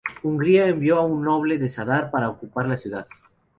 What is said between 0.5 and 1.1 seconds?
envió a